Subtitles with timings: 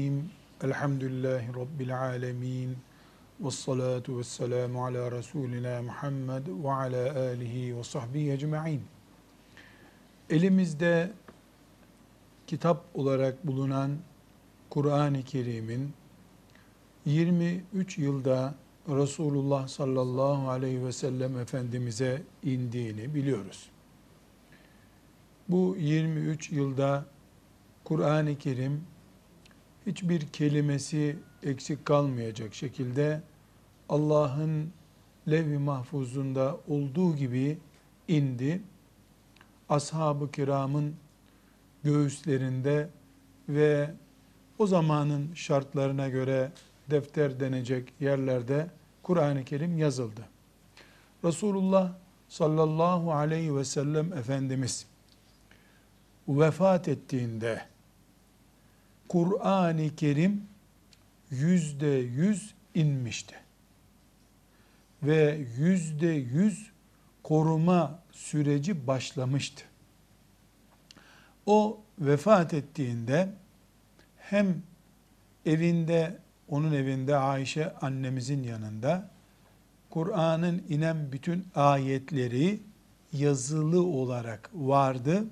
[0.00, 0.30] Bismillahirrahmanirrahim.
[0.62, 2.76] Elhamdülillahi Rabbil alemin.
[3.40, 8.82] Ve salatu ve selamu ala Resulina Muhammed ve ala alihi ve sahbihi ecma'in.
[10.30, 11.12] Elimizde
[12.46, 13.96] kitap olarak bulunan
[14.70, 15.92] Kur'an-ı Kerim'in
[17.06, 18.54] 23 yılda
[18.88, 23.70] Resulullah sallallahu aleyhi ve sellem Efendimiz'e indiğini biliyoruz.
[25.48, 27.04] Bu 23 yılda
[27.84, 28.84] Kur'an-ı Kerim
[29.86, 33.20] hiçbir kelimesi eksik kalmayacak şekilde
[33.88, 34.72] Allah'ın
[35.30, 37.58] levh-i mahfuzunda olduğu gibi
[38.08, 38.62] indi.
[39.68, 40.94] Ashab-ı kiramın
[41.84, 42.88] göğüslerinde
[43.48, 43.90] ve
[44.58, 46.52] o zamanın şartlarına göre
[46.90, 48.66] defter denecek yerlerde
[49.02, 50.20] Kur'an-ı Kerim yazıldı.
[51.24, 51.92] Resulullah
[52.28, 54.86] sallallahu aleyhi ve sellem Efendimiz
[56.28, 57.69] vefat ettiğinde
[59.10, 60.42] Kur'an-ı Kerim
[61.30, 63.34] yüzde yüz inmişti.
[65.02, 66.70] Ve yüzde yüz
[67.22, 69.64] koruma süreci başlamıştı.
[71.46, 73.28] O vefat ettiğinde
[74.18, 74.62] hem
[75.46, 76.18] evinde,
[76.48, 79.10] onun evinde Ayşe annemizin yanında
[79.90, 82.60] Kur'an'ın inen bütün ayetleri
[83.12, 85.24] yazılı olarak vardı.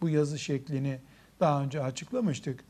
[0.00, 0.98] Bu yazı şeklini
[1.40, 2.64] daha önce açıklamıştık.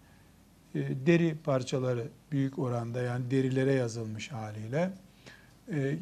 [0.74, 4.90] E, deri parçaları büyük oranda yani derilere yazılmış haliyle
[5.72, 5.96] e,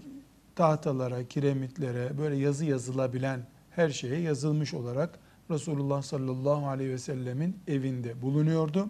[0.56, 5.18] tahtalara, kiremitlere böyle yazı yazılabilen her şeye yazılmış olarak
[5.50, 8.88] Resulullah sallallahu aleyhi ve sellemin evinde bulunuyordu.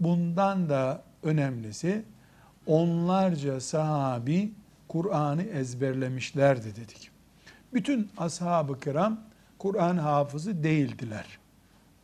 [0.00, 2.04] Bundan da önemlisi
[2.66, 4.52] onlarca sahabi
[4.88, 7.10] Kur'an'ı ezberlemişlerdi dedik.
[7.74, 9.20] Bütün ashab-ı kiram
[9.58, 11.38] Kur'an hafızı değildiler.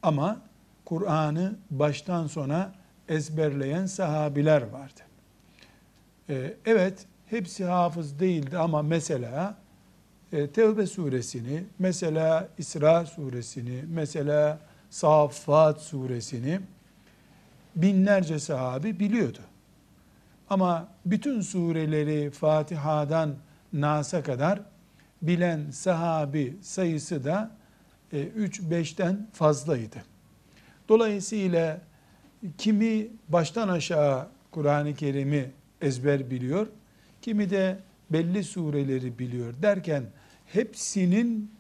[0.03, 0.41] Ama
[0.85, 2.73] Kur'an'ı baştan sona
[3.09, 5.01] ezberleyen sahabiler vardı.
[6.29, 9.57] Ee, evet, hepsi hafız değildi ama mesela
[10.33, 14.59] e, Tevbe suresini, mesela İsra suresini, mesela
[14.91, 16.61] Saffat suresini
[17.77, 19.39] binlerce sahabi biliyordu.
[20.51, 23.35] Ama bütün sureleri Fatiha'dan
[23.73, 24.61] Nas'a kadar
[25.23, 27.51] bilen sahabi sayısı da
[28.13, 29.97] 3-5'ten e, fazlaydı.
[30.89, 31.81] Dolayısıyla
[32.59, 35.51] kimi baştan aşağı Kur'an-ı Kerim'i
[35.81, 36.67] ezber biliyor,
[37.23, 37.79] kimi de
[38.11, 40.05] belli sureleri biliyor derken
[40.47, 41.51] hepsinin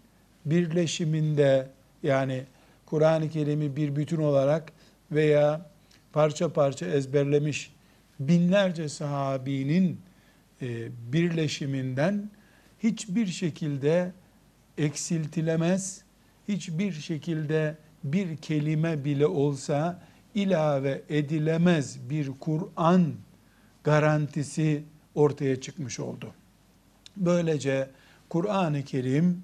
[0.47, 1.69] birleşiminde
[2.03, 2.45] yani
[2.87, 4.73] Kur'an-ı Kerim'i bir bütün olarak
[5.13, 5.71] veya
[6.13, 7.73] parça parça ezberlemiş
[8.21, 10.01] binlerce sahabinin
[10.63, 12.31] e, birleşiminden
[12.83, 14.13] hiçbir şekilde
[14.79, 16.03] eksiltilemez,
[16.49, 20.03] hiçbir şekilde bir kelime bile olsa
[20.43, 23.15] ilave edilemez bir Kur'an
[23.85, 24.85] garantisi
[25.15, 26.35] ortaya çıkmış oldu.
[27.17, 27.91] Böylece
[28.29, 29.43] Kur'an-ı Kerim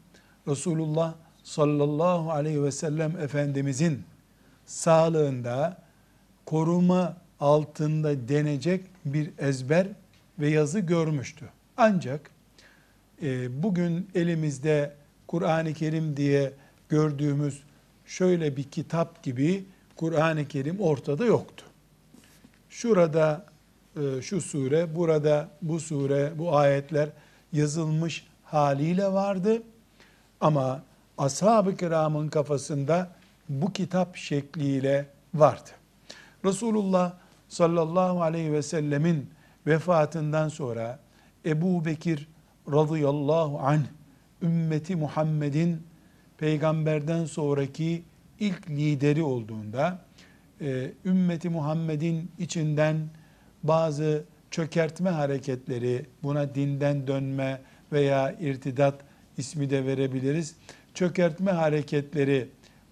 [0.49, 4.03] Resulullah sallallahu aleyhi ve sellem Efendimizin
[4.66, 5.82] sağlığında
[6.47, 9.87] koruma altında denecek bir ezber
[10.38, 11.49] ve yazı görmüştü.
[11.76, 12.31] Ancak
[13.23, 14.94] e, bugün elimizde
[15.26, 16.52] Kur'an-ı Kerim diye
[16.88, 17.62] gördüğümüz
[18.06, 19.64] şöyle bir kitap gibi
[19.96, 21.64] Kur'an-ı Kerim ortada yoktu.
[22.70, 23.46] Şurada
[23.96, 27.08] e, şu sure, burada bu sure, bu ayetler
[27.52, 29.62] yazılmış haliyle vardı.
[30.41, 30.82] Ama
[31.19, 33.11] ashab-ı kiramın kafasında
[33.49, 35.70] bu kitap şekliyle vardı.
[36.44, 37.12] Resulullah
[37.49, 39.31] sallallahu aleyhi ve sellemin
[39.67, 40.99] vefatından sonra
[41.47, 42.29] Ebu Bekir
[42.73, 43.85] radıyallahu anh
[44.43, 45.82] ümmeti Muhammed'in
[46.38, 48.02] peygamberden sonraki
[48.46, 49.99] ilk lideri olduğunda
[50.61, 52.96] e, ümmeti Muhammed'in içinden
[53.62, 57.61] bazı çökertme hareketleri buna dinden dönme
[57.93, 59.00] veya irtidat
[59.38, 60.56] ismi de verebiliriz.
[60.94, 62.49] Çökertme hareketleri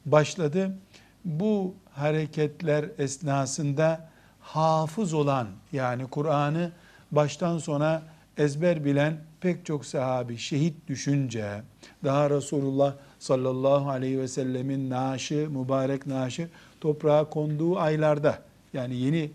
[0.07, 0.79] başladı.
[1.25, 4.11] Bu hareketler esnasında
[4.41, 6.73] hafız olan yani Kur'an'ı
[7.11, 8.03] baştan sona
[8.37, 11.63] ezber bilen pek çok sahabi şehit düşünce
[12.05, 16.49] daha Resulullah sallallahu aleyhi ve sellemin naaşı, mübarek naaşı
[16.81, 18.43] toprağa konduğu aylarda
[18.73, 19.31] yani yeni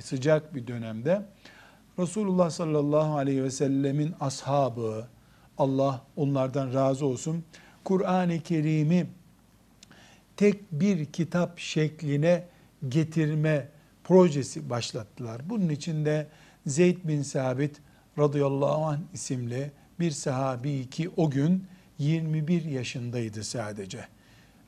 [0.00, 1.22] sıcak bir dönemde
[1.98, 5.06] Resulullah sallallahu aleyhi ve sellemin ashabı
[5.58, 7.44] Allah onlardan razı olsun
[7.84, 9.06] Kur'an-ı Kerim'i
[10.36, 12.44] tek bir kitap şekline
[12.88, 13.68] getirme
[14.04, 15.50] projesi başlattılar.
[15.50, 16.26] Bunun içinde
[16.66, 17.76] Zeyd bin Sabit
[18.18, 21.66] radıyallahu anh isimli bir sahabi ki o gün
[22.02, 24.04] 21 yaşındaydı sadece.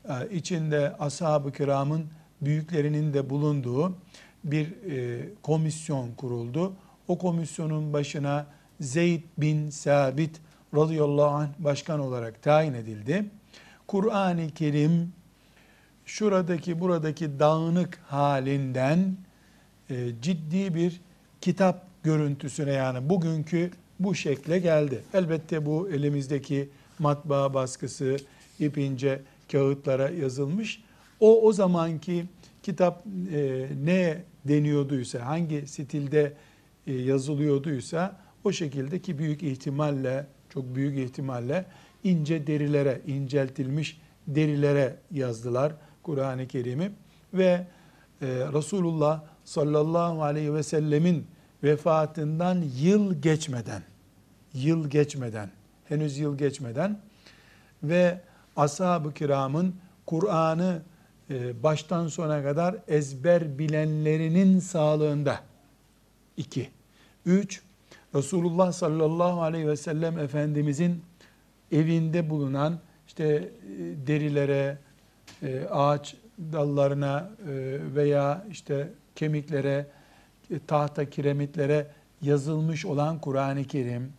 [0.09, 2.07] Ee, içinde ashab-ı kiramın
[2.41, 3.97] büyüklerinin de bulunduğu
[4.45, 6.73] bir e, komisyon kuruldu.
[7.09, 8.47] O komisyonun başına
[8.81, 10.41] Zeyd bin Sabit
[10.75, 13.25] radıyallahu anh başkan olarak tayin edildi.
[13.87, 15.13] Kur'an-ı Kerim
[16.05, 19.17] şuradaki buradaki dağınık halinden
[19.91, 21.01] e, ciddi bir
[21.41, 23.71] kitap görüntüsüne yani bugünkü
[24.01, 25.03] bu şekle geldi.
[25.15, 28.17] Elbette bu elimizdeki matbaa baskısı,
[28.61, 30.85] ipince kağıtlara yazılmış.
[31.21, 32.25] O o zamanki
[32.63, 36.33] kitap e, ne deniyorduysa, hangi stilde
[36.87, 41.67] e, yazılıyorduysa o şekildeki büyük ihtimalle, çok büyük ihtimalle
[42.05, 46.93] ince derilere, inceltilmiş derilere yazdılar Kur'an-ı Kerim'i
[47.35, 47.67] ve
[48.23, 51.27] e, Resulullah sallallahu aleyhi ve sellemin
[51.63, 53.83] vefatından yıl geçmeden,
[54.55, 55.51] yıl geçmeden,
[55.89, 56.99] henüz yıl geçmeden
[57.83, 58.21] ve
[58.57, 59.75] ashab-ı kiramın
[60.07, 60.83] Kur'an'ı
[61.31, 65.41] e, baştan sona kadar ezber bilenlerinin sağlığında.
[66.37, 66.71] iki.
[67.27, 67.63] Üç,
[68.15, 71.03] Resulullah sallallahu aleyhi ve sellem Efendimizin
[71.73, 73.49] evinde bulunan işte e,
[74.07, 74.79] derilere,
[75.43, 77.31] e, ağaç dallarına
[77.95, 79.87] veya işte kemiklere,
[80.67, 81.87] tahta kiremitlere
[82.23, 84.13] yazılmış olan Kur'an-ı Kerim,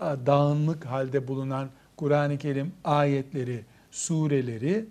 [0.00, 4.86] dağınık halde bulunan Kur'an-ı Kerim ayetleri, sureleri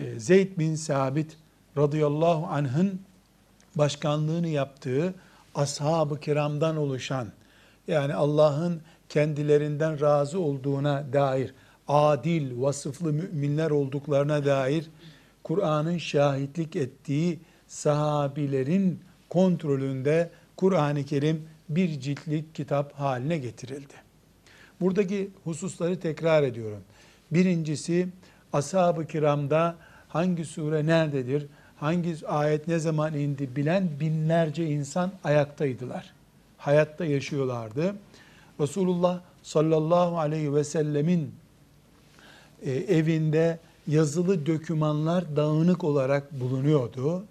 [0.00, 1.36] e, Zeyd bin Sabit
[1.76, 3.00] radıyallahu anh'ın
[3.74, 5.14] başkanlığını yaptığı
[5.54, 7.28] ashab-ı kiramdan oluşan
[7.88, 11.54] yani Allah'ın kendilerinden razı olduğuna dair
[11.88, 14.90] adil, vasıflı müminler olduklarına dair
[15.42, 24.05] Kur'an'ın şahitlik ettiği sahabilerin kontrolünde Kur'an-ı Kerim bir ciltlik kitap haline getirildi.
[24.80, 26.80] Buradaki hususları tekrar ediyorum.
[27.30, 28.08] Birincisi
[28.52, 29.76] ashab-ı kiramda
[30.08, 31.46] hangi sure nerededir,
[31.76, 36.12] hangi ayet ne zaman indi bilen binlerce insan ayaktaydılar.
[36.58, 37.94] Hayatta yaşıyorlardı.
[38.60, 41.34] Resulullah sallallahu aleyhi ve sellemin
[42.62, 47.24] e, evinde yazılı dokümanlar dağınık olarak bulunuyordu.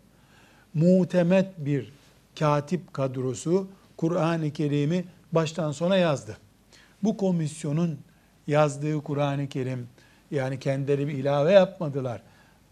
[0.74, 1.92] Muhtemet bir
[2.40, 6.38] katip kadrosu Kur'an-ı Kerim'i baştan sona yazdı.
[7.06, 8.00] Bu komisyonun
[8.48, 9.88] yazdığı Kur'an-ı Kerim
[10.32, 12.22] yani kendileri bir ilave yapmadılar.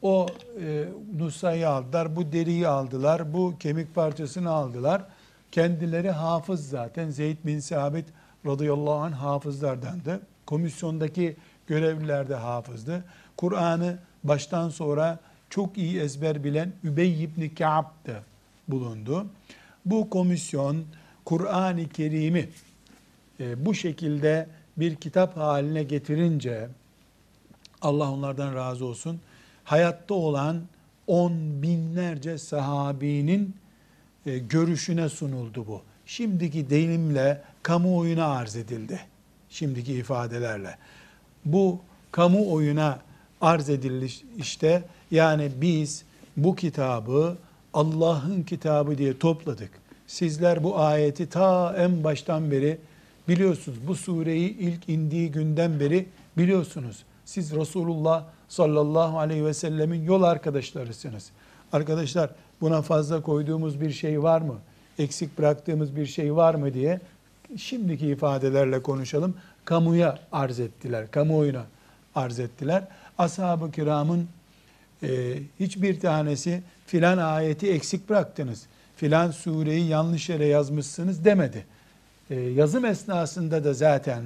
[0.02, 0.28] O
[0.62, 0.86] e,
[1.18, 5.06] nusayı aldılar, bu deriyi aldılar, bu kemik parçasını aldılar.
[5.52, 7.10] Kendileri hafız zaten.
[7.10, 8.06] Zeyd bin Sabit
[8.46, 10.22] radıyallahu anh hafızlardandı.
[10.46, 11.36] Komisyondaki
[11.68, 13.04] görevliler de hafızdı.
[13.38, 18.16] Kur'an'ı baştan sonra çok iyi ezber bilen Übey ibn Ka'b de
[18.68, 19.26] bulundu.
[19.86, 20.84] Bu komisyon
[21.26, 22.50] Kur'an-ı Kerim'i
[23.40, 24.48] e, bu şekilde
[24.78, 26.70] bir kitap haline getirince
[27.82, 29.20] Allah onlardan razı olsun.
[29.64, 30.62] Hayatta olan
[31.08, 33.56] on binlerce sahabinin
[34.26, 35.82] e, görüşüne sunuldu bu.
[36.06, 39.00] Şimdiki deyimle kamuoyuna arz edildi.
[39.50, 40.78] Şimdiki ifadelerle.
[41.46, 41.80] Bu
[42.12, 43.00] kamuoyuna
[43.42, 46.04] arz edildi işte yani biz
[46.38, 47.38] bu kitabı
[47.74, 49.72] Allah'ın kitabı diye topladık.
[50.08, 52.78] Sizler bu ayeti ta en baştan beri
[53.28, 53.78] biliyorsunuz.
[53.88, 56.06] Bu sureyi ilk indiği günden beri
[56.38, 57.04] biliyorsunuz.
[57.26, 61.32] Siz Resulullah sallallahu aleyhi ve sellemin yol arkadaşlarısınız.
[61.74, 62.30] Arkadaşlar
[62.62, 64.56] buna fazla koyduğumuz bir şey var mı?
[65.00, 67.00] Eksik bıraktığımız bir şey var mı diye
[67.58, 69.36] şimdiki ifadelerle konuşalım.
[69.66, 71.66] Kamuya arz ettiler, kamuoyuna
[72.16, 72.84] arz ettiler.
[73.18, 74.28] Ashab-ı kiramın
[75.04, 78.66] e, hiçbir tanesi filan ayeti eksik bıraktınız,
[78.96, 81.66] filan sureyi yanlış yere yazmışsınız demedi.
[82.34, 84.24] E, yazım esnasında da zaten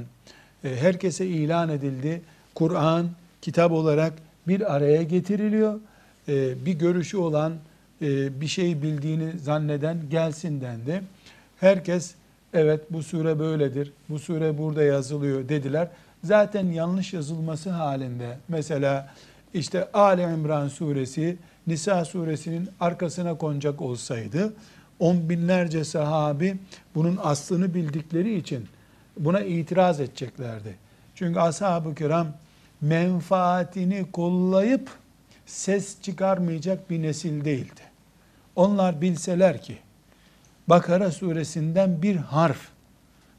[0.63, 2.21] e, herkese ilan edildi
[2.55, 3.09] Kur'an
[3.41, 4.13] kitap olarak
[4.47, 5.79] bir araya getiriliyor.
[6.29, 7.53] Ee, bir görüşü olan,
[8.01, 11.03] e, bir şey bildiğini zanneden gelsin dendi.
[11.59, 12.13] Herkes
[12.53, 15.87] evet bu sure böyledir, bu sure burada yazılıyor dediler.
[16.23, 19.13] Zaten yanlış yazılması halinde mesela
[19.53, 21.37] işte Ali İmran suresi
[21.67, 24.53] Nisa suresinin arkasına konacak olsaydı
[24.99, 26.57] on binlerce sahabi
[26.95, 28.67] bunun aslını bildikleri için
[29.17, 30.75] buna itiraz edeceklerdi.
[31.15, 32.27] Çünkü ashab-ı kiram
[32.81, 34.89] menfaatini kollayıp
[35.45, 37.81] ses çıkarmayacak bir nesil değildi.
[38.55, 39.77] Onlar bilseler ki
[40.67, 42.67] Bakara suresinden bir harf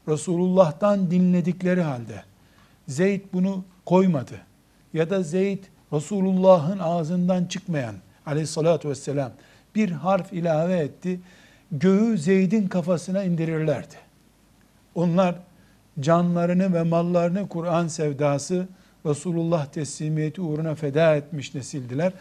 [0.07, 2.23] Resulullah'tan dinledikleri halde
[2.87, 4.41] Zeyd bunu koymadı
[4.93, 5.63] ya da Zeyd
[5.93, 9.31] Resulullah'ın ağzından çıkmayan aleyhissalatü vesselam
[9.75, 11.19] bir harf ilave etti.
[11.71, 13.95] Göğü Zeyd'in kafasına indirirlerdi.
[14.95, 15.35] Onlar
[15.99, 18.67] canlarını ve mallarını Kur'an sevdası
[19.05, 22.13] Resulullah teslimiyeti uğruna feda etmiş nesildiler.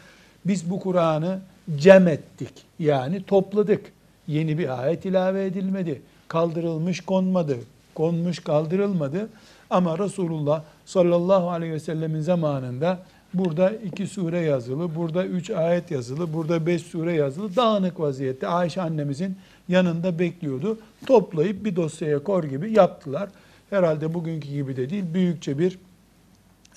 [0.45, 1.40] Biz bu Kur'an'ı
[1.76, 2.52] cem ettik.
[2.78, 3.93] Yani topladık.
[4.26, 6.02] Yeni bir ayet ilave edilmedi.
[6.28, 7.57] Kaldırılmış konmadı.
[7.95, 9.28] Konmuş kaldırılmadı.
[9.71, 12.99] Ama Resulullah sallallahu aleyhi ve sellemin zamanında
[13.35, 18.82] burada iki sure yazılı, burada üç ayet yazılı, burada beş sure yazılı dağınık vaziyette Ayşe
[18.82, 19.37] annemizin
[19.68, 20.78] yanında bekliyordu.
[21.06, 23.28] Toplayıp bir dosyaya kor gibi yaptılar.
[23.70, 25.78] Herhalde bugünkü gibi de değil, büyükçe bir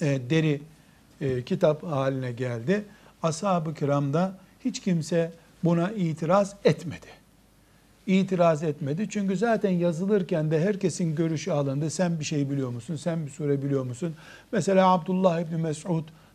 [0.01, 0.61] e, deri
[1.21, 2.83] e, kitap haline geldi.
[3.23, 5.31] Ashab-ı kiramda hiç kimse
[5.63, 7.07] buna itiraz etmedi.
[8.07, 9.07] İtiraz etmedi.
[9.09, 11.89] Çünkü zaten yazılırken de herkesin görüşü alındı.
[11.89, 12.95] Sen bir şey biliyor musun?
[12.95, 14.15] Sen bir sure biliyor musun?
[14.51, 15.57] Mesela Abdullah İbni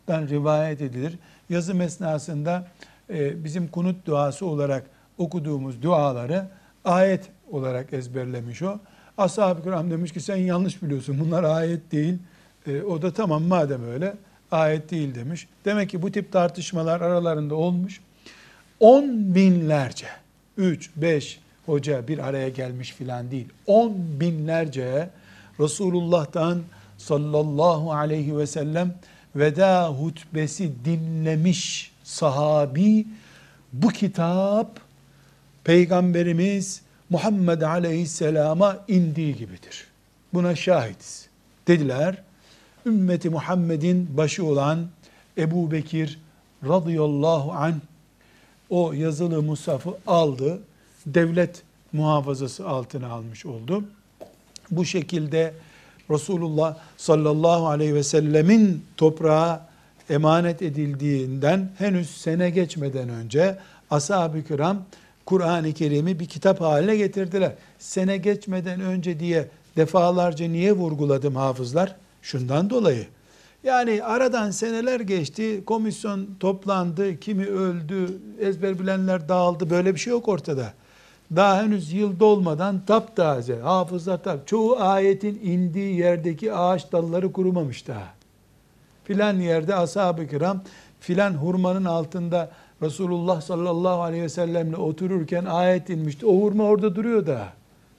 [0.08, 1.18] Mesud'dan rivayet edilir.
[1.48, 2.68] Yazım esnasında
[3.10, 4.84] e, bizim kunut duası olarak
[5.18, 6.46] okuduğumuz duaları
[6.84, 8.78] ayet olarak ezberlemiş o.
[9.18, 11.20] Ashab-ı kiram demiş ki sen yanlış biliyorsun.
[11.20, 12.18] Bunlar ayet değil.
[12.66, 14.14] E, o da tamam madem öyle
[14.50, 15.48] ayet değil demiş.
[15.64, 18.00] Demek ki bu tip tartışmalar aralarında olmuş.
[18.80, 20.06] On binlerce,
[20.56, 23.48] üç, beş hoca bir araya gelmiş filan değil.
[23.66, 25.10] On binlerce
[25.60, 26.62] Resulullah'tan
[26.98, 28.94] sallallahu aleyhi ve sellem
[29.36, 33.06] veda hutbesi dinlemiş sahabi
[33.72, 34.80] bu kitap
[35.64, 39.86] Peygamberimiz Muhammed Aleyhisselam'a indiği gibidir.
[40.34, 41.28] Buna şahidiz.
[41.68, 42.22] Dediler,
[42.86, 44.86] ümmeti Muhammed'in başı olan
[45.38, 46.18] Ebu Bekir
[46.64, 47.74] radıyallahu anh
[48.70, 50.60] o yazılı musafı aldı,
[51.06, 51.62] devlet
[51.92, 53.84] muhafazası altına almış oldu.
[54.70, 55.54] Bu şekilde
[56.10, 59.68] Resulullah sallallahu aleyhi ve sellemin toprağa
[60.10, 63.58] emanet edildiğinden henüz sene geçmeden önce
[63.90, 64.82] ashab-ı kiram
[65.26, 67.52] Kur'an-ı Kerim'i bir kitap haline getirdiler.
[67.78, 71.96] Sene geçmeden önce diye defalarca niye vurguladım hafızlar?
[72.22, 73.06] Şundan dolayı.
[73.64, 79.70] Yani aradan seneler geçti, komisyon toplandı, kimi öldü, ezber bilenler dağıldı.
[79.70, 80.72] Böyle bir şey yok ortada.
[81.36, 84.46] Daha henüz yıl dolmadan taptaze, hafızlar tap.
[84.46, 88.08] Çoğu ayetin indiği yerdeki ağaç dalları kurumamış daha.
[89.04, 90.62] Filan yerde ashab-ı kiram
[91.00, 92.50] filan hurmanın altında
[92.82, 96.26] Resulullah sallallahu aleyhi ve sellemle otururken ayet inmişti.
[96.26, 97.52] O hurma orada duruyor daha.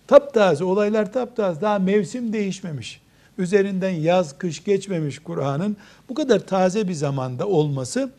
[0.07, 1.61] Taptaze, olaylar taptaze.
[1.61, 3.01] Daha mevsim değişmemiş.
[3.37, 5.77] Üzerinden yaz, kış geçmemiş Kur'an'ın.
[6.09, 8.11] Bu kadar taze bir zamanda olması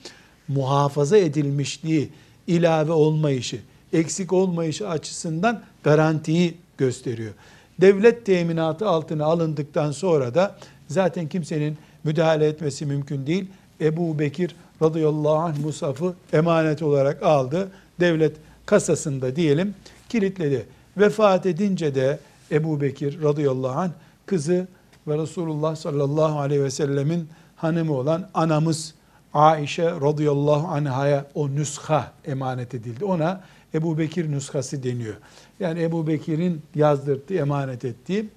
[0.48, 2.12] muhafaza edilmişliği,
[2.46, 3.58] ilave olmayışı,
[3.92, 7.32] eksik olmayışı açısından garantiyi gösteriyor.
[7.80, 10.56] Devlet teminatı altına alındıktan sonra da
[10.88, 13.46] zaten kimsenin müdahale etmesi mümkün değil.
[13.80, 17.68] Ebu Bekir radıyallahu anh Musaf'ı emanet olarak aldı.
[18.00, 19.74] Devlet kasasında diyelim
[20.08, 20.66] kilitledi.
[20.96, 22.18] Vefat edince de
[22.50, 23.90] Ebu Bekir radıyallahu anh
[24.26, 24.66] kızı
[25.08, 28.94] ve Resulullah sallallahu aleyhi ve sellemin hanımı olan anamız
[29.34, 33.04] Aişe radıyallahu anhaya o nüsha emanet edildi.
[33.04, 33.40] Ona
[33.74, 35.14] Ebu Bekir nüshası deniyor.
[35.60, 38.28] Yani Ebu Bekir'in yazdırdığı, emanet ettiği.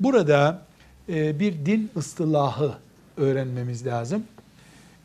[0.00, 0.62] Burada
[1.08, 2.74] e, bir din ıstılahı
[3.16, 4.24] öğrenmemiz lazım.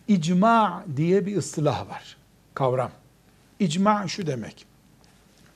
[0.08, 2.18] İcma diye bir ıstılah var,
[2.54, 2.92] kavram.
[3.60, 4.66] İcma şu demek.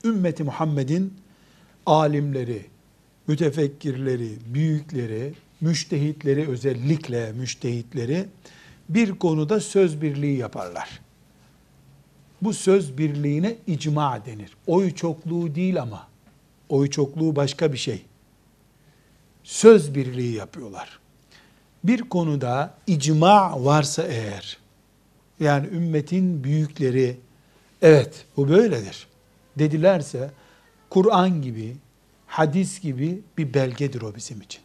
[0.04, 1.14] Ümmeti Muhammed'in
[1.86, 2.66] alimleri,
[3.28, 8.26] mütefekkirleri, büyükleri, müştehitleri özellikle müştehitleri
[8.90, 11.05] bir konuda söz birliği yaparlar.
[12.42, 14.58] Bu söz birliğine icma denir.
[14.68, 16.08] Oy çokluğu değil ama.
[16.70, 18.06] Oy çokluğu başka bir şey.
[19.44, 21.00] Söz birliği yapıyorlar
[21.88, 24.58] bir konuda icma varsa eğer,
[25.40, 27.18] yani ümmetin büyükleri,
[27.82, 29.08] evet bu böyledir
[29.60, 30.32] dedilerse,
[30.90, 31.76] Kur'an gibi,
[32.28, 34.62] hadis gibi bir belgedir o bizim için.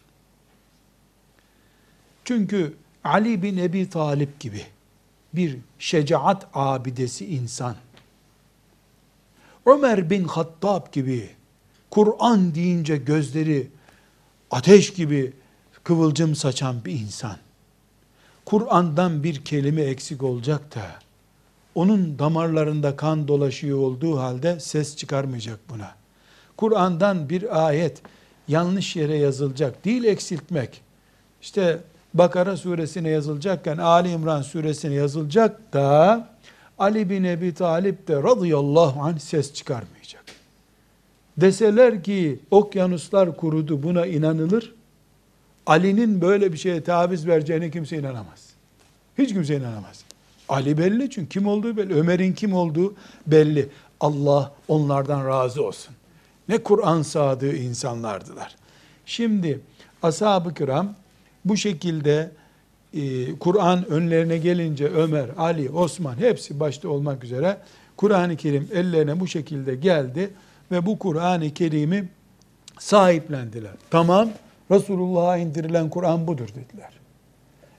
[2.25, 2.75] Çünkü
[3.05, 4.63] Ali bin Ebi Talip gibi
[5.35, 7.77] bir şecaat abidesi insan,
[9.67, 11.31] Ömer bin Hattab gibi
[11.91, 13.71] Kur'an deyince gözleri
[14.51, 15.33] ateş gibi
[15.85, 17.37] kıvılcım saçan bir insan,
[18.45, 20.83] Kur'an'dan bir kelime eksik olacak da,
[21.75, 25.95] onun damarlarında kan dolaşıyor olduğu halde ses çıkarmayacak buna.
[26.57, 28.03] Kur'an'dan bir ayet
[28.49, 30.83] yanlış yere yazılacak, değil eksiltmek.
[31.43, 31.81] İşte
[32.15, 36.29] Bakara suresine yazılacakken Ali İmran suresine yazılacak da
[36.79, 40.25] Ali bin Ebi Talip de radıyallahu anh ses çıkarmayacak.
[41.37, 44.75] Deseler ki okyanuslar kurudu buna inanılır.
[45.67, 48.51] Ali'nin böyle bir şeye taviz vereceğine kimse inanamaz.
[49.19, 50.05] Hiç kimse inanamaz.
[50.49, 51.95] Ali belli çünkü kim olduğu belli.
[51.95, 52.95] Ömer'in kim olduğu
[53.27, 53.69] belli.
[54.01, 55.95] Allah onlardan razı olsun.
[56.49, 58.57] Ne Kur'an sadığı insanlardılar.
[59.07, 59.61] Şimdi
[60.03, 60.95] ashab-ı kiram
[61.45, 62.31] bu şekilde
[62.95, 67.57] e, Kur'an önlerine gelince Ömer, Ali, Osman hepsi başta olmak üzere
[67.97, 70.31] Kur'an-ı Kerim ellerine bu şekilde geldi
[70.71, 72.09] ve bu Kur'an-ı Kerim'i
[72.79, 73.73] sahiplendiler.
[73.91, 74.31] Tamam,
[74.71, 76.91] Resulullah'a indirilen Kur'an budur dediler.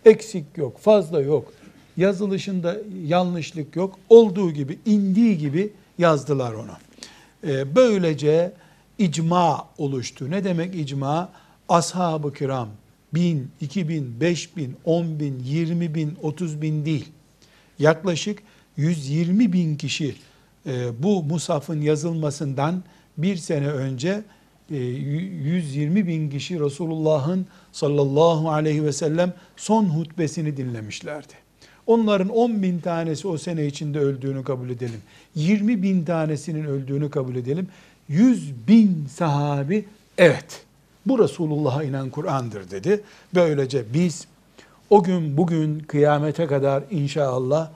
[0.06, 1.54] Eksik yok, fazla yok.
[1.98, 4.00] Yazılışında yanlışlık yok.
[4.10, 6.72] Olduğu gibi, indiği gibi yazdılar onu.
[7.48, 8.54] Ee, böylece
[8.98, 10.32] icma oluştu.
[10.32, 11.30] Ne demek icma?
[11.70, 12.70] Ashab-ı kiram
[13.14, 17.10] bin, iki bin, beş bin, on bin, yirmi bin, otuz bin değil.
[17.80, 18.40] Yaklaşık
[18.78, 20.16] 120 bin kişi
[20.66, 22.84] e, bu musafın yazılmasından
[23.18, 24.24] bir sene önce
[24.70, 31.34] 120 e, bin kişi Resulullah'ın sallallahu aleyhi ve sellem son hutbesini dinlemişlerdi.
[31.88, 35.02] Onların 10 bin tanesi o sene içinde öldüğünü kabul edelim.
[35.36, 37.68] 20 bin tanesinin öldüğünü kabul edelim.
[38.10, 39.86] 100 bin sahabi
[40.18, 40.66] evet
[41.06, 43.04] bu Resulullah'a inen Kur'an'dır dedi.
[43.36, 44.28] Böylece biz
[44.90, 47.70] o gün bugün kıyamete kadar inşallah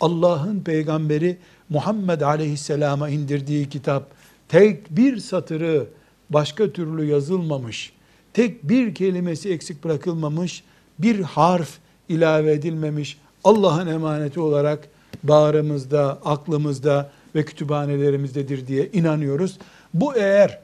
[0.00, 4.06] Allah'ın peygamberi Muhammed Aleyhisselam'a indirdiği kitap
[4.48, 5.86] tek bir satırı
[6.30, 7.92] başka türlü yazılmamış,
[8.32, 10.64] tek bir kelimesi eksik bırakılmamış,
[10.98, 14.88] bir harf ilave edilmemiş Allah'ın emaneti olarak
[15.22, 19.58] bağrımızda, aklımızda ve kütüphanelerimizdedir diye inanıyoruz.
[19.94, 20.60] Bu eğer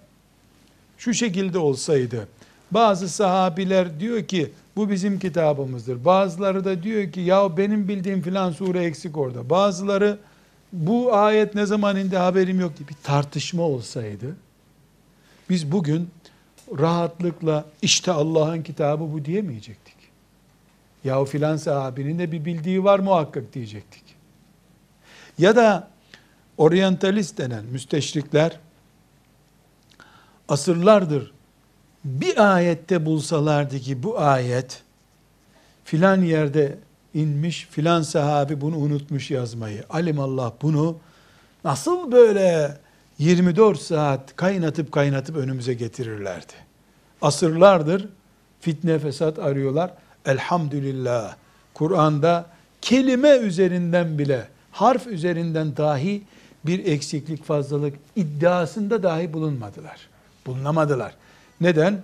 [0.99, 2.29] şu şekilde olsaydı,
[2.71, 6.05] bazı sahabiler diyor ki bu bizim kitabımızdır.
[6.05, 9.51] Bazıları da diyor ki ya benim bildiğim filan sure eksik orada.
[9.51, 10.19] Bazıları
[10.73, 14.37] bu ayet ne zaman indi haberim yok diye bir tartışma olsaydı
[15.51, 16.11] biz bugün
[16.79, 19.97] rahatlıkla işte Allah'ın kitabı bu diyemeyecektik.
[21.05, 24.03] Ya filan sahabinin de bir bildiği var muhakkak diyecektik.
[25.39, 25.89] Ya da
[26.59, 28.59] oryantalist denen müsteşrikler
[30.49, 31.33] asırlardır
[32.05, 34.83] bir ayette bulsalardı ki bu ayet
[35.85, 36.79] filan yerde
[37.15, 39.85] inmiş, filan sahabi bunu unutmuş yazmayı.
[39.91, 40.97] Alim Allah bunu
[41.65, 42.77] nasıl böyle
[43.19, 46.53] 24 saat kaynatıp kaynatıp önümüze getirirlerdi.
[47.23, 48.09] Asırlardır
[48.61, 49.91] fitne fesat arıyorlar.
[50.27, 51.37] Elhamdülillah
[51.75, 52.47] Kur'an'da
[52.81, 56.23] kelime üzerinden bile harf üzerinden dahi
[56.67, 60.09] bir eksiklik fazlalık iddiasında dahi bulunmadılar.
[60.47, 61.15] Bulunamadılar.
[61.61, 62.03] Neden?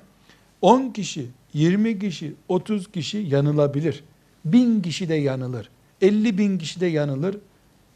[0.61, 4.05] 10 kişi, 20 kişi, 30 kişi yanılabilir.
[4.45, 5.71] Bin kişi de yanılır.
[6.01, 7.39] 50 bin kişi de yanılır.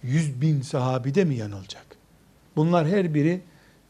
[0.02, 1.86] 100 bin sahabi de mi yanılacak?
[2.56, 3.40] Bunlar her biri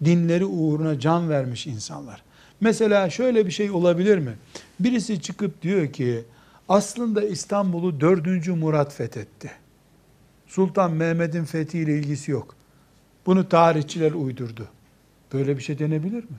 [0.05, 2.23] dinleri uğruna can vermiş insanlar.
[2.61, 4.35] Mesela şöyle bir şey olabilir mi?
[4.81, 6.25] Birisi çıkıp diyor ki
[6.69, 8.49] aslında İstanbul'u 4.
[8.49, 9.51] Murat fethetti.
[10.47, 12.55] Sultan Mehmet'in fethiyle ilgisi yok.
[13.27, 14.69] Bunu tarihçiler uydurdu.
[15.33, 16.37] Böyle bir şey denebilir mi?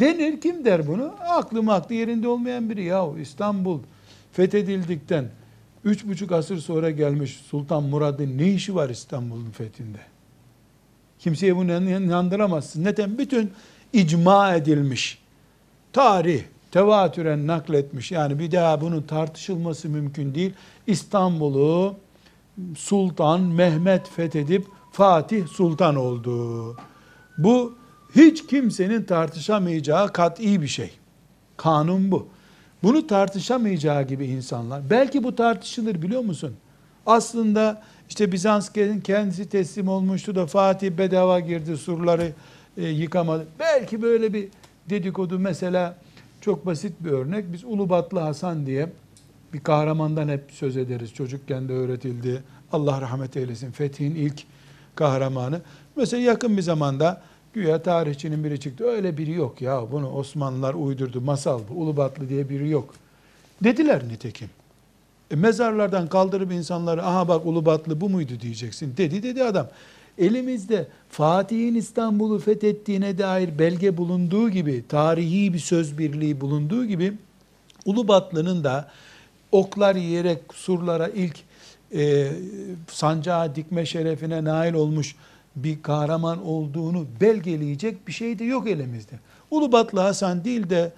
[0.00, 1.14] Denir kim der bunu?
[1.28, 2.84] Aklı aklı yerinde olmayan biri.
[2.84, 3.80] Yahu İstanbul
[4.32, 5.30] fethedildikten
[5.84, 9.98] üç buçuk asır sonra gelmiş Sultan Murad'ın ne işi var İstanbul'un fethinde?
[11.18, 12.84] Kimseye bunu inandıramazsın.
[12.84, 13.18] Neden?
[13.18, 13.52] Bütün
[13.92, 15.18] icma edilmiş.
[15.92, 18.12] Tarih, tevatüren nakletmiş.
[18.12, 20.52] Yani bir daha bunun tartışılması mümkün değil.
[20.86, 21.94] İstanbul'u
[22.76, 26.76] Sultan Mehmet fethedip Fatih Sultan oldu.
[27.38, 27.74] Bu
[28.16, 30.90] hiç kimsenin tartışamayacağı kat'i bir şey.
[31.56, 32.28] Kanun bu.
[32.82, 34.90] Bunu tartışamayacağı gibi insanlar.
[34.90, 36.56] Belki bu tartışılır biliyor musun?
[37.06, 38.70] Aslında işte Bizans
[39.04, 42.32] kendisi teslim olmuştu da Fatih bedava girdi surları
[42.76, 43.46] e, yıkamadı.
[43.58, 44.48] Belki böyle bir
[44.90, 45.96] dedikodu mesela
[46.40, 47.52] çok basit bir örnek.
[47.52, 48.88] Biz Ulubatlı Hasan diye
[49.52, 51.14] bir kahramandan hep söz ederiz.
[51.14, 52.42] Çocukken de öğretildi.
[52.72, 53.70] Allah rahmet eylesin.
[53.70, 54.42] Fetih'in ilk
[54.94, 55.60] kahramanı.
[55.96, 57.22] Mesela yakın bir zamanda
[57.54, 58.84] güya tarihçinin biri çıktı.
[58.84, 59.92] Öyle biri yok ya.
[59.92, 61.20] Bunu Osmanlılar uydurdu.
[61.20, 61.74] Masal bu.
[61.74, 62.94] Ulubatlı diye biri yok.
[63.64, 64.50] Dediler nitekim.
[65.30, 68.96] E, mezarlardan kaldırıp insanları aha bak Ulubatlı bu muydu diyeceksin.
[68.96, 69.68] Dedi dedi adam.
[70.18, 77.12] Elimizde Fatih'in İstanbul'u fethettiğine dair belge bulunduğu gibi, tarihi bir söz birliği bulunduğu gibi
[77.86, 78.90] Ulubatlı'nın da
[79.52, 81.36] oklar yiyerek surlara ilk
[81.94, 82.32] e,
[82.88, 85.16] sancağı dikme şerefine nail olmuş
[85.56, 89.18] bir kahraman olduğunu belgeleyecek bir şey de yok elimizde.
[89.50, 90.92] Ulubatlı Hasan değil de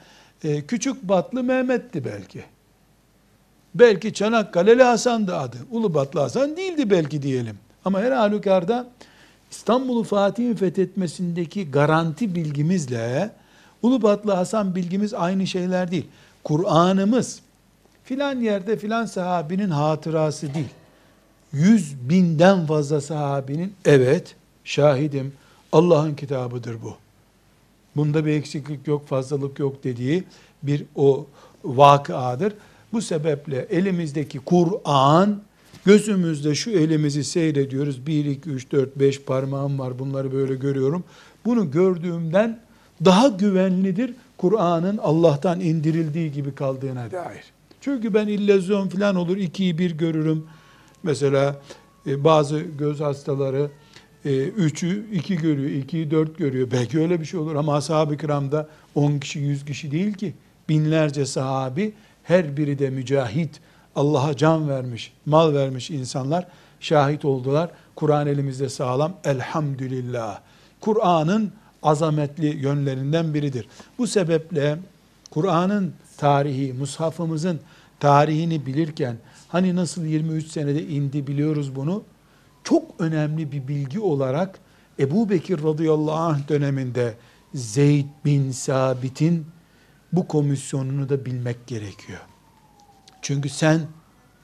[0.44, 2.44] e, Küçük Batlı Mehmet'ti belki.
[3.74, 5.56] Belki Çanakkale'li Hasan'dı adı.
[5.70, 7.58] Ulubatlı Hasan değildi belki diyelim.
[7.84, 8.86] Ama her halükarda
[9.50, 13.30] İstanbul'u Fatih'in fethetmesindeki garanti bilgimizle
[13.82, 16.06] Ulubatlı Hasan bilgimiz aynı şeyler değil.
[16.44, 17.40] Kur'an'ımız
[18.04, 20.74] filan yerde filan sahabinin hatırası değil.
[21.52, 25.32] Yüz binden fazla sahabinin evet şahidim
[25.72, 26.94] Allah'ın kitabıdır bu.
[27.96, 30.24] Bunda bir eksiklik yok, fazlalık yok dediği
[30.62, 31.26] bir o
[31.64, 32.54] vakıadır.
[32.92, 35.42] Bu sebeple elimizdeki Kur'an
[35.86, 38.06] Gözümüzde şu elimizi seyrediyoruz.
[38.06, 39.98] 1, 2, 3, 4, 5 parmağım var.
[39.98, 41.04] Bunları böyle görüyorum.
[41.44, 42.60] Bunu gördüğümden
[43.04, 47.44] daha güvenlidir Kur'an'ın Allah'tan indirildiği gibi kaldığına dair.
[47.80, 50.44] Çünkü ben illüzyon falan olur, ikiyi bir görürüm.
[51.02, 51.60] Mesela
[52.06, 53.70] e, bazı göz hastaları
[54.34, 56.68] üçü iki görüyor, ikiyi dört görüyor.
[56.72, 60.34] Belki öyle bir şey olur ama ashab-ı kiramda on kişi, yüz kişi değil ki.
[60.68, 63.60] Binlerce sahabi, her biri de mücahit,
[63.96, 66.46] Allah'a can vermiş, mal vermiş insanlar
[66.80, 67.70] şahit oldular.
[67.96, 69.12] Kur'an elimizde sağlam.
[69.24, 70.40] Elhamdülillah.
[70.80, 73.68] Kur'an'ın azametli yönlerinden biridir.
[73.98, 74.78] Bu sebeple
[75.30, 77.60] Kur'an'ın tarihi, mushafımızın
[78.00, 79.16] tarihini bilirken
[79.48, 82.02] hani nasıl 23 senede indi biliyoruz bunu.
[82.68, 84.58] Çok önemli bir bilgi olarak
[84.98, 87.14] Ebu Bekir radıyallahu anh döneminde
[87.54, 89.46] Zeyd bin Sabit'in
[90.12, 92.20] bu komisyonunu da bilmek gerekiyor.
[93.22, 93.80] Çünkü sen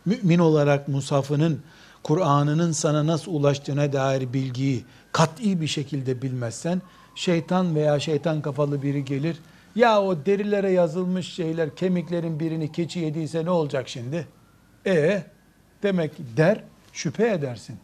[0.07, 1.63] mümin olarak musafının
[2.03, 6.83] Kur'an'ının sana nasıl ulaştığına dair bilgiyi kat'i bir şekilde bilmezsen
[7.15, 9.39] şeytan veya şeytan kafalı biri gelir.
[9.75, 14.29] Ya o derilere yazılmış şeyler kemiklerin birini keçi yediyse ne olacak şimdi?
[14.87, 15.23] E
[15.83, 17.79] demek der şüphe edersin.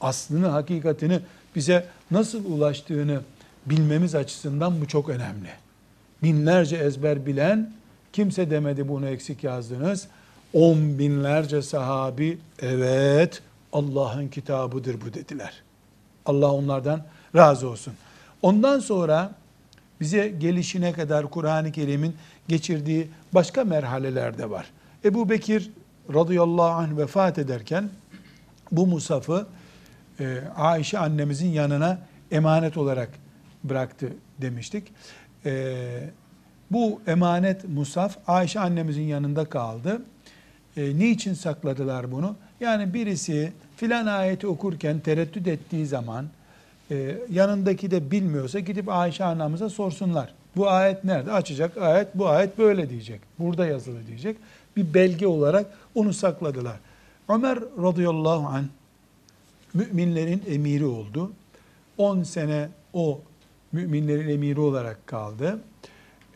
[0.00, 1.20] Aslını, hakikatini
[1.56, 3.20] bize nasıl ulaştığını
[3.66, 5.48] bilmemiz açısından bu çok önemli.
[6.22, 7.72] Binlerce ezber bilen
[8.12, 10.08] kimse demedi bunu eksik yazdınız.
[10.52, 15.62] On binlerce sahabi evet Allah'ın kitabıdır bu dediler.
[16.26, 17.02] Allah onlardan
[17.36, 17.94] razı olsun.
[18.42, 19.34] Ondan sonra
[20.00, 22.16] bize gelişine kadar Kur'an-ı Kerim'in
[22.48, 24.66] geçirdiği başka merhaleler de var.
[25.04, 25.70] Ebu Bekir
[26.14, 27.90] radıyallahu anh vefat ederken
[28.72, 29.46] bu musafı
[30.20, 31.98] e, Ayşe annemizin yanına
[32.30, 33.08] emanet olarak
[33.64, 34.92] bıraktı demiştik.
[35.46, 35.74] E,
[36.70, 40.02] bu emanet musaf Ayşe annemizin yanında kaldı.
[40.76, 42.36] E, niçin sakladılar bunu?
[42.60, 46.26] Yani birisi filan ayeti okurken tereddüt ettiği zaman
[46.90, 50.34] e, yanındaki de bilmiyorsa gidip Ayşe annemize sorsunlar.
[50.56, 51.32] Bu ayet nerede?
[51.32, 53.20] Açacak ayet bu ayet böyle diyecek.
[53.38, 54.36] Burada yazılı diyecek.
[54.76, 56.76] Bir belge olarak onu sakladılar.
[57.28, 58.64] Ömer radıyallahu anh
[59.76, 61.32] müminlerin emiri oldu.
[61.98, 63.20] 10 sene o
[63.72, 65.60] müminlerin emiri olarak kaldı.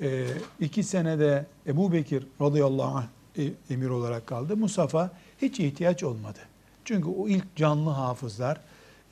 [0.01, 0.27] E,
[0.61, 3.05] iki senede Ebu Bekir radıyallahu anh
[3.39, 4.57] e, emir olarak kaldı.
[4.57, 5.11] Musaf'a
[5.43, 6.39] hiç ihtiyaç olmadı.
[6.85, 8.61] Çünkü o ilk canlı hafızlar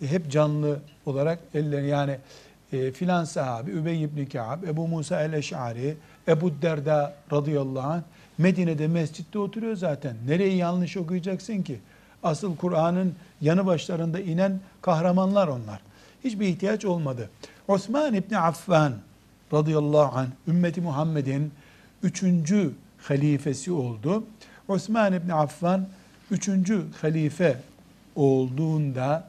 [0.02, 2.18] e, hep canlı olarak ellerini yani
[2.72, 5.96] e, filan sahabi Übey ibn Ka'b, Ebu Musa el-Eş'ari,
[6.28, 8.02] Ebu Derda radıyallahu anh
[8.38, 10.16] Medine'de mescitte oturuyor zaten.
[10.26, 11.78] Nereyi yanlış okuyacaksın ki?
[12.22, 15.80] Asıl Kur'an'ın yanı başlarında inen kahramanlar onlar.
[16.24, 17.30] Hiçbir ihtiyaç olmadı.
[17.68, 18.92] Osman İbni Affan
[19.52, 21.52] radıyallahu anh ümmeti Muhammed'in
[22.02, 22.72] üçüncü
[23.02, 24.24] halifesi oldu.
[24.68, 25.88] Osman İbni Affan
[26.30, 27.60] üçüncü halife
[28.16, 29.28] olduğunda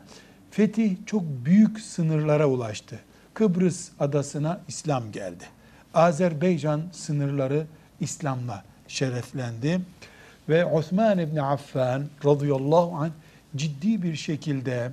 [0.52, 3.00] fetih çok büyük sınırlara ulaştı.
[3.34, 5.44] Kıbrıs adasına İslam geldi.
[5.94, 7.66] Azerbaycan sınırları
[8.00, 9.82] İslam'la şereflendi.
[10.50, 13.12] Ve Osman İbni Affan radıyallahu anh
[13.56, 14.92] ciddi bir şekilde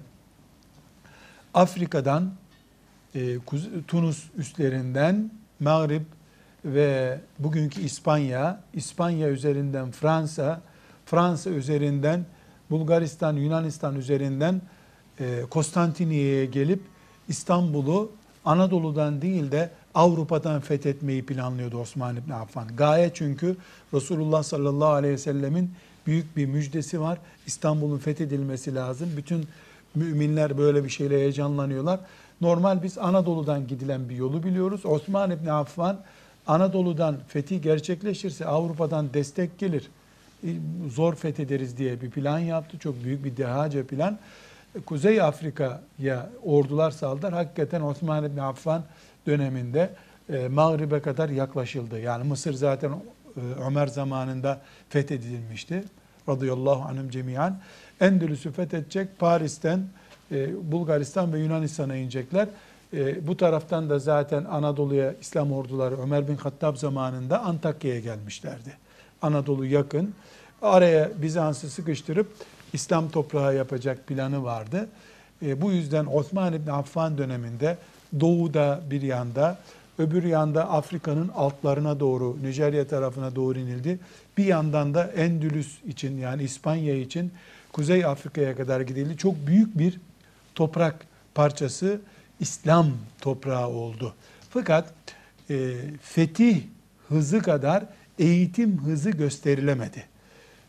[1.55, 2.33] Afrika'dan
[3.15, 3.39] e,
[3.89, 6.03] Tunus üstlerinden Mağrib
[6.65, 10.61] ve bugünkü İspanya, İspanya üzerinden Fransa,
[11.07, 12.27] Fransa üzerinden
[12.71, 14.61] Bulgaristan, Yunanistan üzerinden
[15.21, 16.81] e, Konstantiniye'ye gelip
[17.29, 18.13] İstanbul'u
[18.45, 22.77] Anadolu'dan değil de Avrupa'dan fethetmeyi planlıyordu Osman İbni Affan.
[22.77, 23.57] Gaye çünkü
[23.95, 25.71] Resulullah sallallahu aleyhi ve sellemin
[26.07, 27.19] büyük bir müjdesi var.
[27.47, 29.09] İstanbul'un fethedilmesi lazım.
[29.17, 29.47] Bütün
[29.95, 32.01] müminler böyle bir şeyle heyecanlanıyorlar.
[32.41, 34.87] Normal biz Anadolu'dan gidilen bir yolu biliyoruz.
[34.87, 36.01] Osman İbni Affan
[36.47, 39.89] Anadolu'dan fethi gerçekleşirse Avrupa'dan destek gelir.
[40.45, 40.49] E,
[40.91, 42.79] zor fethederiz diye bir plan yaptı.
[42.79, 44.19] Çok büyük bir dehace plan.
[44.87, 47.33] Kuzey Afrika'ya ordular saldılar.
[47.33, 48.83] Hakikaten Osman İbni Affan
[49.27, 49.91] döneminde
[50.33, 52.01] e, Mağrib'e kadar yaklaşıldı.
[52.01, 52.93] Yani Mısır zaten
[53.67, 55.85] Ömer zamanında fethedilmişti.
[56.29, 57.59] Radıyallahu anhüm cemiyan.
[58.01, 59.85] Endülüs'ü fethedecek Paris'ten
[60.33, 62.49] e, Bulgaristan ve Yunanistan'a inecekler.
[62.95, 68.73] E, bu taraftan da zaten Anadolu'ya İslam orduları Ömer bin Hattab zamanında Antakya'ya gelmişlerdi.
[69.23, 70.15] Anadolu yakın.
[70.63, 72.33] Araya Bizans'ı sıkıştırıp
[72.73, 74.89] İslam toprağı yapacak planı vardı.
[75.43, 77.79] E, bu yüzden Osman İbni Affan döneminde
[78.21, 79.59] doğuda bir yanda,
[79.99, 83.99] öbür yanda Afrika'nın altlarına doğru, Nijerya tarafına doğru inildi.
[84.39, 87.33] Bir yandan da Endülüs için yani İspanya için
[87.73, 89.17] Kuzey Afrika'ya kadar gidildi.
[89.17, 90.01] Çok büyük bir
[90.55, 92.01] toprak parçası
[92.41, 92.87] İslam
[93.21, 94.15] toprağı oldu.
[94.51, 94.95] Fakat
[95.51, 96.63] e, fetih
[97.09, 97.85] hızı kadar
[98.19, 100.05] eğitim hızı gösterilemedi.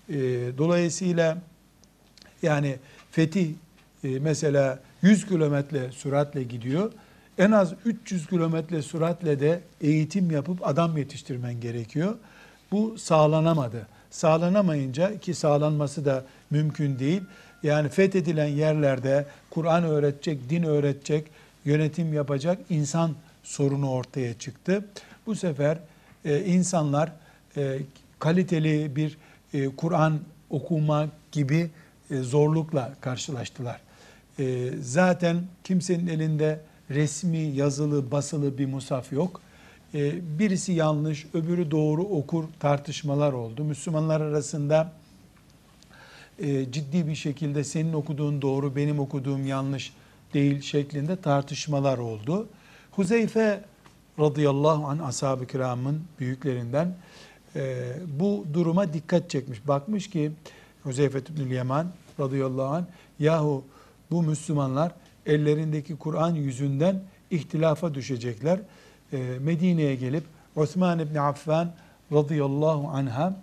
[0.10, 0.16] E,
[0.58, 1.38] dolayısıyla
[2.42, 2.76] Yani
[3.12, 3.50] fetih
[4.04, 6.92] e, mesela 100 kilometre süratle gidiyor.
[7.38, 12.16] En az 300 kilometre süratle de eğitim yapıp adam yetiştirmen gerekiyor.
[12.72, 13.88] Bu sağlanamadı.
[14.10, 17.22] Sağlanamayınca ki sağlanması da mümkün değil.
[17.64, 21.28] Yani fethedilen yerlerde Kur'an öğretecek, din öğretecek,
[21.66, 24.86] yönetim yapacak insan sorunu ortaya çıktı.
[25.26, 25.78] Bu sefer
[26.26, 27.12] e, insanlar
[27.58, 27.80] e,
[28.20, 29.18] kaliteli bir
[29.54, 30.20] e, Kur'an
[30.50, 31.70] okuma gibi
[32.12, 33.82] e, zorlukla karşılaştılar.
[34.40, 39.42] E, zaten kimsenin elinde resmi, yazılı, basılı bir musaf yok.
[39.94, 43.64] E, birisi yanlış, öbürü doğru okur tartışmalar oldu.
[43.64, 44.92] Müslümanlar arasında
[46.40, 49.94] e, ciddi bir şekilde senin okuduğun doğru, benim okuduğum yanlış
[50.34, 52.48] değil şeklinde tartışmalar oldu.
[52.92, 53.64] Huzeyfe
[54.20, 56.96] radıyallahu anh ashab-ı kiramın büyüklerinden
[57.56, 59.68] e, bu duruma dikkat çekmiş.
[59.68, 60.32] Bakmış ki
[60.84, 61.88] Huzeyfe ibnül Yaman
[62.20, 62.86] radıyallahu anh
[63.20, 63.64] yahu
[64.12, 64.92] bu Müslümanlar
[65.28, 68.60] ellerindeki Kur'an yüzünden ihtilafa düşecekler.
[69.14, 70.24] E, Medine'ye gelip
[70.56, 71.72] Osman ibn Affan
[72.12, 73.42] radıyallahu anha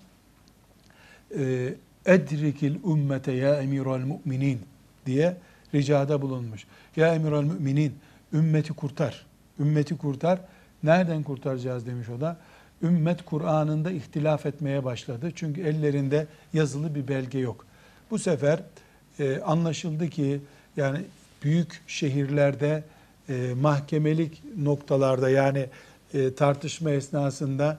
[1.39, 1.75] e,
[2.07, 4.61] edrikil ümmete ya emiral müminin
[5.07, 5.37] diye
[5.75, 6.67] ricada bulunmuş.
[6.97, 7.95] Ya emiral müminin
[8.33, 9.27] ümmeti kurtar.
[9.59, 10.41] Ümmeti kurtar.
[10.83, 12.37] Nereden kurtaracağız demiş o da.
[12.83, 15.33] Ümmet Kur'an'ında ihtilaf etmeye başladı.
[15.35, 17.67] Çünkü ellerinde yazılı bir belge yok.
[18.11, 18.61] Bu sefer
[19.19, 20.41] e, anlaşıldı ki
[20.77, 20.99] yani
[21.45, 22.85] büyük şehirlerde
[23.29, 25.67] e, mahkemelik noktalarda yani
[26.15, 27.79] e, tartışma esnasında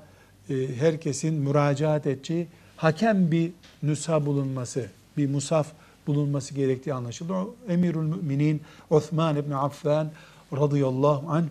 [0.50, 2.48] e, herkesin müracaat edeceği
[2.78, 3.52] hakem bir
[3.84, 5.68] nüsha bulunması, bir musaf
[6.08, 7.34] bulunması gerektiği anlaşıldı.
[7.34, 10.12] O Emirül Müminin Osman İbni Affan
[10.54, 11.46] radıyallahu anh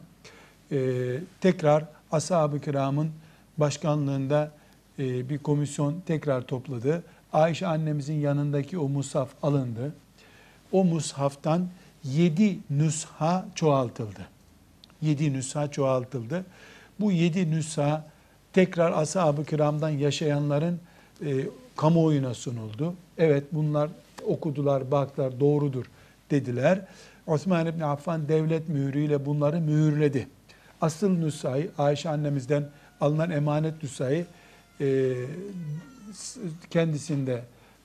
[0.72, 3.10] e, tekrar ashab-ı kiramın
[3.58, 4.50] başkanlığında
[4.98, 7.02] e, bir komisyon tekrar topladı.
[7.32, 9.94] Ayşe annemizin yanındaki o mushaf alındı.
[10.72, 11.68] O mushaftan
[12.04, 14.28] yedi nüsha çoğaltıldı.
[15.02, 16.44] Yedi nüsha çoğaltıldı.
[17.00, 18.06] Bu yedi nüsha
[18.52, 20.80] tekrar ashab-ı kiramdan yaşayanların
[21.26, 22.94] e, kamuoyuna sunuldu.
[23.18, 23.90] Evet bunlar
[24.26, 25.84] okudular, baktılar, doğrudur
[26.30, 26.80] dediler.
[27.26, 30.28] Osman İbni Affan devlet mührüyle bunları mühürledi.
[30.80, 32.68] Asıl nüshayı Ayşe annemizden
[33.00, 34.26] alınan emanet nüshayı
[34.80, 35.12] e,
[36.70, 37.44] kendisinde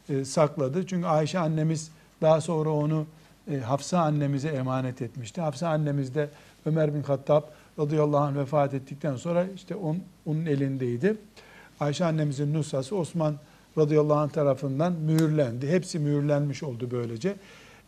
[0.10, 0.88] e, sakladı.
[0.88, 3.06] Çünkü Ayşe annemiz daha sonra onu
[3.50, 5.42] e, Hafsa annemize emanet etmişti.
[5.42, 6.30] Hafsa annemiz de
[6.66, 7.44] Ömer bin Hattab
[7.80, 11.18] radıyallahu anh vefat ettikten sonra işte on, onun elindeydi.
[11.80, 13.36] Ayşe annemizin nusası Osman
[13.78, 15.70] radıyallahu anh tarafından mühürlendi.
[15.70, 17.36] Hepsi mühürlenmiş oldu böylece.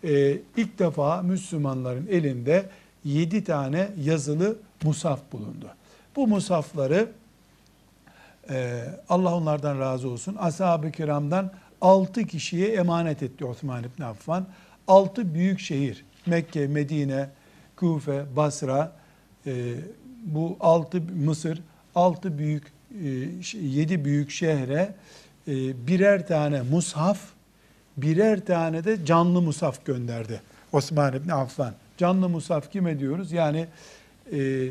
[0.04, 2.66] Ee, ilk defa Müslümanların elinde
[3.04, 5.68] yedi tane yazılı musaf bulundu.
[6.16, 7.10] Bu musafları
[8.50, 10.36] e, Allah onlardan razı olsun.
[10.40, 14.46] Ashab-ı kiramdan altı kişiye emanet etti Osman İbni Affan.
[14.88, 17.30] Altı büyük şehir Mekke, Medine,
[17.76, 18.92] Kufe, Basra,
[19.46, 19.74] e,
[20.26, 21.62] bu altı Mısır,
[21.96, 22.64] altı büyük
[23.04, 23.08] e,
[23.62, 24.94] yedi büyük şehre
[25.48, 27.20] e, birer tane mushaf,
[27.98, 30.42] birer tane de canlı mushaf gönderdi
[30.72, 31.74] Osman İbni Affan.
[31.98, 33.32] Canlı mushaf kime diyoruz?
[33.32, 33.68] Yani
[34.34, 34.70] e,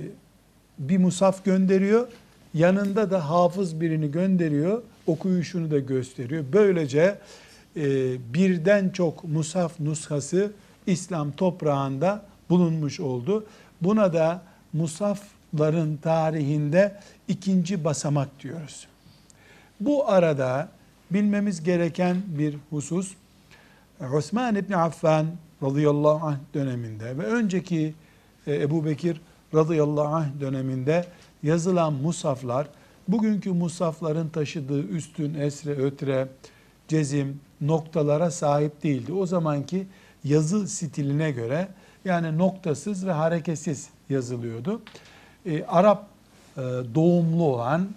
[0.78, 2.08] bir mushaf gönderiyor,
[2.54, 6.44] yanında da hafız birini gönderiyor, okuyuşunu da gösteriyor.
[6.52, 7.18] Böylece
[8.34, 10.52] birden çok mushaf nushası
[10.86, 13.46] İslam toprağında bulunmuş oldu.
[13.80, 18.86] Buna da musafların tarihinde ikinci basamak diyoruz.
[19.80, 20.68] Bu arada
[21.10, 23.14] bilmemiz gereken bir husus
[24.12, 25.26] Osman İbni Affan
[25.62, 27.94] radıyallahu anh döneminde ve önceki
[28.46, 29.20] e, Ebu Bekir
[29.54, 31.04] radıyallahu anh döneminde
[31.42, 32.68] yazılan musaflar
[33.08, 36.28] bugünkü musafların taşıdığı üstün, esre, ötre,
[36.90, 39.12] cezim, noktalara sahip değildi.
[39.12, 39.86] O zamanki
[40.24, 41.68] yazı stiline göre
[42.04, 44.82] yani noktasız ve hareketsiz yazılıyordu.
[45.46, 46.06] E, Arap
[46.56, 46.60] e,
[46.94, 47.88] doğumlu olan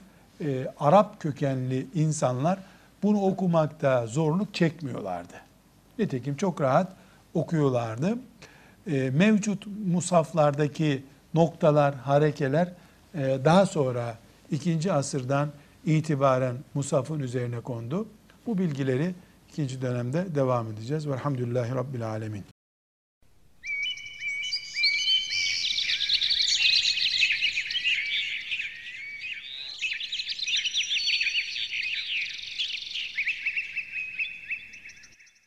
[0.41, 2.60] e, Arap kökenli insanlar
[3.03, 5.34] bunu okumakta zorluk çekmiyorlardı.
[5.99, 6.93] Nitekim çok rahat
[7.34, 8.17] okuyorlardı.
[8.88, 11.03] E, mevcut musaflardaki
[11.34, 12.73] noktalar, harekeler
[13.15, 14.17] e, daha sonra
[14.51, 15.49] ikinci asırdan
[15.86, 18.08] itibaren musafın üzerine kondu.
[18.45, 19.15] Bu bilgileri
[19.49, 21.10] ikinci dönemde devam edeceğiz.
[21.10, 22.43] Velhamdülillahi Rabbil Alemin.